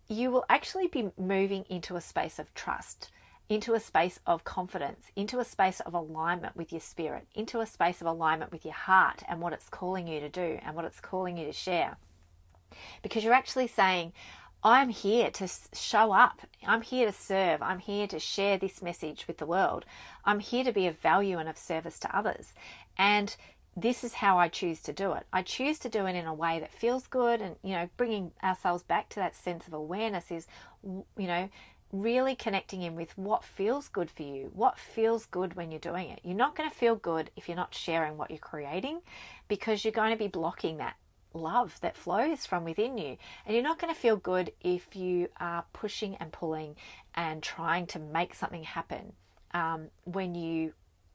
you 0.09 0.31
will 0.31 0.45
actually 0.49 0.89
be 0.89 1.11
moving 1.19 1.65
into 1.69 1.97
a 1.97 2.01
space 2.01 2.39
of 2.39 2.53
trust, 2.55 3.11
into 3.49 3.75
a 3.75 3.81
space 3.81 4.21
of 4.27 4.45
confidence, 4.45 5.07
into 5.17 5.39
a 5.39 5.45
space 5.45 5.81
of 5.81 5.95
alignment 5.95 6.57
with 6.57 6.73
your 6.73 6.81
spirit, 6.81 7.27
into 7.35 7.61
a 7.61 7.67
space 7.67 8.01
of 8.01 8.07
alignment 8.07 8.53
with 8.53 8.65
your 8.65 8.75
heart 8.75 9.23
and 9.29 9.41
what 9.41 9.53
it's 9.53 9.69
calling 9.69 10.07
you 10.07 10.21
to 10.21 10.29
do 10.29 10.59
and 10.65 10.75
what 10.75 10.85
it's 10.85 11.01
calling 11.01 11.37
you 11.37 11.47
to 11.47 11.53
share. 11.53 11.97
Because 13.03 13.25
you're 13.25 13.33
actually 13.33 13.67
saying, 13.67 14.13
I'm 14.63 14.89
here 14.89 15.31
to 15.31 15.49
show 15.73 16.13
up. 16.13 16.41
I'm 16.67 16.83
here 16.83 17.07
to 17.07 17.13
serve. 17.13 17.63
I'm 17.63 17.79
here 17.79 18.09
to 18.09 18.19
share 18.19 18.59
this 18.59 18.83
message 18.83 19.27
with 19.29 19.39
the 19.39 19.47
world. 19.47 19.85
I'm 20.25 20.41
here 20.41 20.65
to 20.65 20.73
be 20.73 20.89
of 20.89 20.99
value 20.99 21.39
and 21.39 21.49
of 21.49 21.57
service 21.57 21.99
to 22.01 22.17
others. 22.17 22.55
And 22.97 23.35
this 23.77 24.03
is 24.03 24.15
how 24.15 24.39
I 24.39 24.49
choose 24.49 24.81
to 24.83 24.93
do 24.93 25.13
it. 25.13 25.25
I 25.33 25.43
choose 25.43 25.79
to 25.81 25.89
do 25.89 26.07
it 26.07 26.17
in 26.17 26.27
a 26.27 26.35
way 26.35 26.59
that 26.59 26.73
feels 26.73 27.07
good 27.07 27.41
and, 27.41 27.55
you 27.63 27.73
know, 27.73 27.89
bringing 27.97 28.33
ourselves 28.43 28.83
back 28.83 29.09
to 29.11 29.21
that 29.21 29.37
sense 29.37 29.69
of 29.69 29.73
awareness 29.75 30.33
is, 30.33 30.49
you 30.83 31.05
know, 31.17 31.49
really 31.93 32.35
connecting 32.35 32.83
in 32.83 32.97
with 32.97 33.17
what 33.17 33.45
feels 33.45 33.89
good 33.89 34.11
for 34.11 34.25
you, 34.25 34.51
what 34.55 34.77
feels 34.77 35.27
good 35.27 35.55
when 35.55 35.71
you're 35.71 35.79
doing 35.79 36.11
it. 36.11 36.21
You're 36.25 36.37
not 36.37 36.57
going 36.57 36.69
to 36.69 36.75
feel 36.75 36.97
good 36.97 37.31
if 37.37 37.49
you're 37.49 37.57
not 37.57 37.75
sharing 37.75 38.17
what 38.17 38.31
you're 38.31 38.39
creating 38.39 39.01
because 39.47 39.85
you're 39.85 39.93
going 39.93 40.11
to 40.11 40.19
be 40.19 40.29
blocking 40.29 40.79
that 40.79 40.97
love 41.35 41.79
that 41.81 41.97
flows 41.97 42.47
from 42.47 42.65
within 42.65 42.99
you. 42.99 43.17
And 43.45 43.55
you're 43.55 43.63
not 43.63 43.79
going 43.79 43.95
to 43.95 44.01
feel 44.01 44.17
good 44.17 44.53
if 44.61 44.97
you 44.97 45.29
are 45.39 45.65
pushing 45.73 46.17
and 46.17 46.33
pulling 46.33 46.77
and 47.15 47.43
trying 47.43 47.87
to 47.89 47.99
make 47.99 48.35
something 48.35 48.65
happen 48.65 49.13
um, 49.53 49.89
when 50.05 50.35
you 50.35 50.73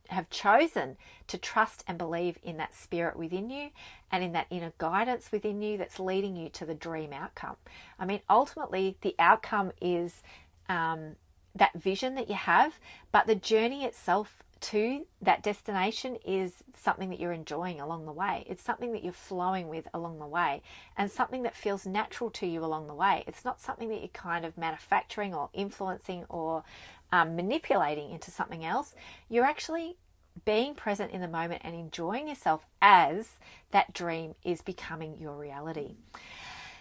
have 0.09 0.29
chosen 0.29 0.97
to 1.27 1.37
trust 1.37 1.83
and 1.87 1.97
believe 1.97 2.37
in 2.43 2.57
that 2.57 2.75
spirit 2.75 3.15
within 3.17 3.49
you 3.49 3.69
and 4.11 4.23
in 4.23 4.33
that 4.33 4.47
inner 4.49 4.73
guidance 4.77 5.31
within 5.31 5.61
you 5.61 5.77
that's 5.77 5.99
leading 5.99 6.35
you 6.35 6.49
to 6.49 6.65
the 6.65 6.75
dream 6.75 7.13
outcome. 7.13 7.55
I 7.97 8.05
mean, 8.05 8.19
ultimately, 8.29 8.97
the 9.01 9.15
outcome 9.17 9.71
is 9.81 10.21
um, 10.69 11.15
that 11.55 11.73
vision 11.73 12.15
that 12.15 12.29
you 12.29 12.35
have, 12.35 12.79
but 13.11 13.27
the 13.27 13.35
journey 13.35 13.85
itself 13.85 14.43
to 14.63 15.05
that 15.21 15.43
destination 15.43 16.17
is 16.25 16.63
something 16.75 17.09
that 17.09 17.19
you're 17.19 17.33
enjoying 17.33 17.81
along 17.81 18.05
the 18.05 18.11
way. 18.11 18.45
It's 18.47 18.63
something 18.63 18.93
that 18.93 19.03
you're 19.03 19.11
flowing 19.11 19.67
with 19.67 19.87
along 19.93 20.19
the 20.19 20.27
way 20.27 20.61
and 20.97 21.11
something 21.11 21.43
that 21.43 21.55
feels 21.55 21.85
natural 21.85 22.29
to 22.31 22.47
you 22.47 22.63
along 22.63 22.87
the 22.87 22.93
way. 22.93 23.23
It's 23.27 23.43
not 23.43 23.59
something 23.59 23.89
that 23.89 23.99
you're 23.99 24.07
kind 24.07 24.45
of 24.45 24.57
manufacturing 24.57 25.33
or 25.33 25.49
influencing 25.53 26.25
or 26.29 26.63
um, 27.11 27.35
manipulating 27.35 28.11
into 28.11 28.31
something 28.31 28.63
else. 28.63 28.95
You're 29.29 29.45
actually 29.45 29.97
being 30.45 30.75
present 30.75 31.11
in 31.11 31.21
the 31.21 31.27
moment 31.27 31.61
and 31.65 31.75
enjoying 31.75 32.27
yourself 32.29 32.65
as 32.81 33.33
that 33.71 33.93
dream 33.93 34.35
is 34.43 34.61
becoming 34.61 35.17
your 35.19 35.35
reality. 35.35 35.95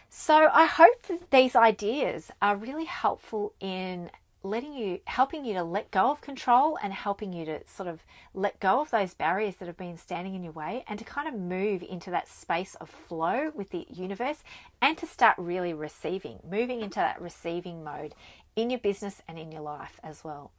So, 0.08 0.50
I 0.52 0.66
hope 0.66 1.02
that 1.08 1.30
these 1.30 1.56
ideas 1.56 2.30
are 2.42 2.54
really 2.54 2.84
helpful 2.84 3.54
in 3.60 4.10
letting 4.42 4.72
you 4.72 5.00
helping 5.06 5.44
you 5.44 5.54
to 5.54 5.62
let 5.62 5.90
go 5.90 6.10
of 6.10 6.20
control 6.20 6.78
and 6.82 6.92
helping 6.92 7.32
you 7.32 7.44
to 7.44 7.60
sort 7.66 7.88
of 7.88 8.04
let 8.34 8.58
go 8.60 8.80
of 8.80 8.90
those 8.90 9.14
barriers 9.14 9.56
that 9.56 9.66
have 9.66 9.76
been 9.76 9.96
standing 9.96 10.34
in 10.34 10.42
your 10.42 10.52
way 10.52 10.84
and 10.88 10.98
to 10.98 11.04
kind 11.04 11.28
of 11.28 11.34
move 11.34 11.82
into 11.82 12.10
that 12.10 12.28
space 12.28 12.74
of 12.76 12.90
flow 12.90 13.52
with 13.54 13.70
the 13.70 13.86
universe 13.88 14.42
and 14.80 14.98
to 14.98 15.06
start 15.06 15.36
really 15.38 15.72
receiving 15.72 16.38
moving 16.48 16.80
into 16.82 16.96
that 16.96 17.20
receiving 17.20 17.84
mode 17.84 18.14
in 18.56 18.70
your 18.70 18.80
business 18.80 19.22
and 19.28 19.38
in 19.38 19.50
your 19.52 19.62
life 19.62 20.00
as 20.02 20.22
well 20.24 20.52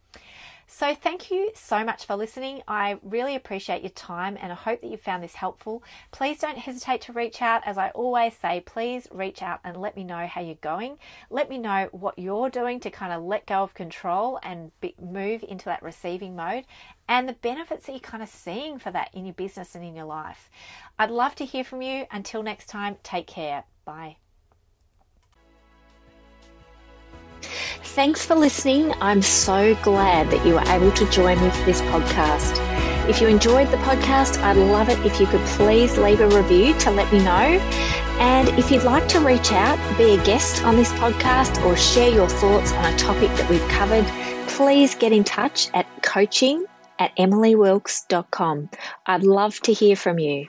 so, 0.66 0.96
thank 0.96 1.30
you 1.30 1.52
so 1.54 1.84
much 1.84 2.06
for 2.06 2.16
listening. 2.16 2.64
I 2.68 2.98
really 3.04 3.36
appreciate 3.36 3.84
your 3.84 3.92
time 3.92 4.38
and 4.42 4.52
I 4.52 4.56
hope 4.56 4.82
that 4.82 4.90
you 4.90 4.98
found 4.98 5.24
this 5.24 5.36
helpful. 5.36 5.84
Please 6.12 6.40
don't 6.40 6.58
hesitate 6.58 7.02
to 7.02 7.14
reach 7.14 7.42
out. 7.42 7.62
As 7.66 7.78
I 7.78 7.90
always 7.90 8.34
say, 8.36 8.62
please 8.66 9.08
reach 9.12 9.42
out 9.44 9.60
and 9.64 9.78
let 9.78 9.96
me 9.96 10.04
know 10.04 10.26
how 10.26 10.42
you're 10.42 10.56
going. 10.56 10.98
Let 11.30 11.50
me 11.50 11.58
know 11.58 11.90
what 11.92 12.18
you're 12.18 12.50
doing 12.50 12.80
to 12.80 12.90
kind 12.90 13.14
of 13.14 13.24
let 13.24 13.46
go 13.46 13.62
of 13.62 13.74
control 13.74 14.40
and 14.42 14.72
be, 14.80 14.96
move 15.00 15.44
into 15.48 15.66
that 15.66 15.84
receiving 15.84 16.36
mode 16.36 16.66
and 17.08 17.30
the 17.30 17.34
benefits 17.34 17.86
that 17.86 17.92
you're 17.92 18.00
kind 18.00 18.24
of 18.24 18.30
seeing 18.30 18.80
for 18.80 18.90
that 18.92 19.10
in 19.14 19.26
your 19.26 19.36
business 19.36 19.76
and 19.76 19.84
in 19.84 19.96
your 19.96 20.06
life. 20.06 20.50
I'd 20.98 21.12
love 21.12 21.36
to 21.36 21.46
hear 21.46 21.64
from 21.64 21.82
you. 21.82 22.06
Until 22.10 22.42
next 22.42 22.68
time, 22.68 22.96
take 23.04 23.28
care. 23.28 23.66
Bye. 23.86 24.23
Thanks 27.94 28.26
for 28.26 28.34
listening. 28.34 28.92
I'm 29.02 29.22
so 29.22 29.76
glad 29.84 30.32
that 30.32 30.44
you 30.48 30.56
were 30.56 30.64
able 30.68 30.92
to 30.94 31.08
join 31.12 31.40
me 31.40 31.52
for 31.52 31.64
this 31.64 31.80
podcast. 31.82 32.58
If 33.08 33.22
you 33.22 33.28
enjoyed 33.28 33.70
the 33.70 33.78
podcast, 33.78 34.42
I'd 34.42 34.58
love 34.58 34.90
it 34.90 34.98
if 35.06 35.20
you 35.20 35.28
could 35.28 35.46
please 35.46 35.96
leave 35.96 36.20
a 36.20 36.28
review 36.28 36.74
to 36.80 36.90
let 36.90 37.14
me 37.14 37.20
know. 37.20 37.60
And 38.20 38.50
if 38.58 38.72
you'd 38.72 38.82
like 38.82 39.08
to 39.10 39.20
reach 39.20 39.52
out, 39.52 39.78
be 39.96 40.16
a 40.16 40.24
guest 40.24 40.64
on 40.64 40.76
this 40.76 40.92
podcast, 40.94 41.64
or 41.64 41.78
share 41.78 42.10
your 42.10 42.28
thoughts 42.28 42.72
on 42.72 42.92
a 42.92 42.98
topic 42.98 43.30
that 43.38 43.48
we've 43.48 43.68
covered, 43.68 44.06
please 44.48 44.96
get 44.96 45.12
in 45.12 45.24
touch 45.24 45.70
at 45.76 45.86
coaching 46.02 46.66
at 46.98 47.16
emilywilkes.com. 47.18 48.72
I'd 49.06 49.24
love 49.24 49.60
to 49.60 49.72
hear 49.72 49.96
from 49.96 50.18
you. 50.18 50.48